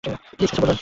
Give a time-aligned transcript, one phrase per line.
[0.03, 0.77] Please কিছু করুন।